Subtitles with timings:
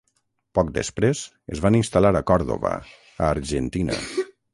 [0.59, 1.19] Poc després,
[1.55, 2.73] es van instal·lar a Còrdova,
[3.11, 3.99] a Argentina.